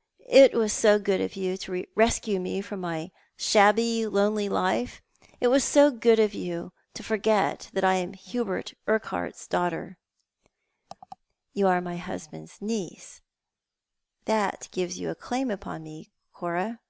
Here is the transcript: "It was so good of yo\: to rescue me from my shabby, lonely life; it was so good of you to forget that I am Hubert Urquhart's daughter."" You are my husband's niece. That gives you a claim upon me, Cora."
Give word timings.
"It 0.26 0.54
was 0.54 0.72
so 0.72 0.98
good 0.98 1.20
of 1.20 1.36
yo\: 1.36 1.54
to 1.54 1.84
rescue 1.94 2.40
me 2.40 2.62
from 2.62 2.80
my 2.80 3.10
shabby, 3.36 4.06
lonely 4.06 4.48
life; 4.48 5.02
it 5.38 5.48
was 5.48 5.64
so 5.64 5.90
good 5.90 6.18
of 6.18 6.32
you 6.32 6.72
to 6.94 7.02
forget 7.02 7.68
that 7.74 7.84
I 7.84 7.96
am 7.96 8.14
Hubert 8.14 8.72
Urquhart's 8.86 9.46
daughter."" 9.46 9.98
You 11.52 11.66
are 11.66 11.82
my 11.82 11.98
husband's 11.98 12.62
niece. 12.62 13.20
That 14.24 14.70
gives 14.72 14.98
you 14.98 15.10
a 15.10 15.14
claim 15.14 15.50
upon 15.50 15.82
me, 15.82 16.10
Cora." 16.32 16.80